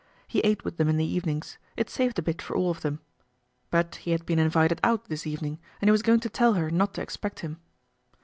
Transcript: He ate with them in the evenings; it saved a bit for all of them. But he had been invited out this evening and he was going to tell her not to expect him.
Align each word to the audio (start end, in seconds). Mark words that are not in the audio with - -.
He 0.27 0.39
ate 0.39 0.63
with 0.65 0.77
them 0.77 0.89
in 0.89 0.97
the 0.97 1.05
evenings; 1.05 1.59
it 1.77 1.87
saved 1.87 2.17
a 2.17 2.23
bit 2.23 2.41
for 2.41 2.55
all 2.55 2.71
of 2.71 2.81
them. 2.81 3.01
But 3.69 3.97
he 3.97 4.09
had 4.13 4.25
been 4.25 4.39
invited 4.39 4.79
out 4.83 5.05
this 5.09 5.27
evening 5.27 5.59
and 5.79 5.89
he 5.89 5.91
was 5.91 6.01
going 6.01 6.21
to 6.21 6.29
tell 6.29 6.53
her 6.53 6.71
not 6.71 6.95
to 6.95 7.03
expect 7.03 7.41
him. 7.41 7.59